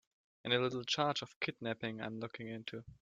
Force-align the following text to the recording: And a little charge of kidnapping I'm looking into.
And 0.43 0.51
a 0.51 0.59
little 0.59 0.83
charge 0.83 1.21
of 1.21 1.39
kidnapping 1.39 2.01
I'm 2.01 2.19
looking 2.19 2.47
into. 2.47 2.83